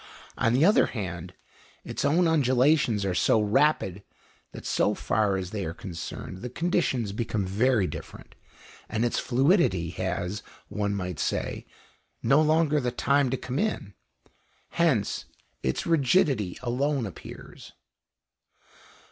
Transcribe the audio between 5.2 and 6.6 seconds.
as they are concerned the